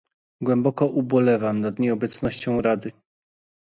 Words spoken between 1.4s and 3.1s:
nad nieobecnością Rady